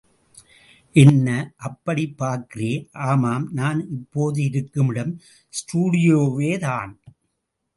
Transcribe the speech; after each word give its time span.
என்ன, 0.93 1.53
அப்படிப் 1.57 2.15
பார்க்கிறே, 2.19 2.87
ஆமாம், 2.91 3.49
நான் 3.51 3.89
இப்போது 3.89 4.43
இருக்கும் 4.43 4.87
இடம் 4.87 5.19
ஸ்டுடியோவேதான். 5.49 6.95